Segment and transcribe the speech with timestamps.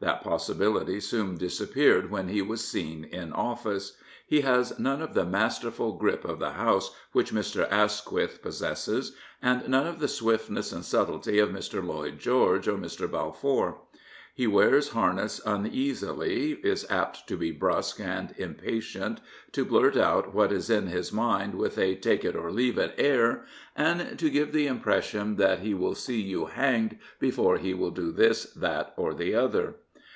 [0.00, 3.96] That possibility soon disappeaired when he was seen in office.
[4.26, 7.70] He has none of the masterful grip of the House which Mr.
[7.70, 12.76] Asquith pos sesses and none of the swiftness and subtlety of Mr, Lloyd George or
[12.76, 13.08] Mr.
[13.08, 13.78] Balfour.
[14.34, 19.20] He wears harness uneasily, is apt to be brusque and impatient,
[19.52, 22.92] to blurt out what is in his mind with a" take it or leave it"
[22.98, 23.44] air,
[23.76, 28.10] and to give the impression that he will see you hanged before he will do
[28.10, 29.76] this, that or the other.